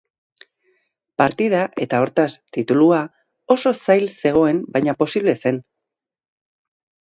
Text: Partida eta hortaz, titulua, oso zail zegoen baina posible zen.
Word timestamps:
Partida 1.21 1.59
eta 1.85 1.99
hortaz, 2.05 2.25
titulua, 2.57 3.03
oso 3.57 3.75
zail 3.85 4.09
zegoen 4.15 4.65
baina 4.79 4.99
posible 5.05 5.39
zen. 5.45 5.63